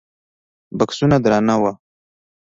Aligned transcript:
بکسونه 0.77 1.17
درانه 1.23 1.55
وو. 1.61 1.71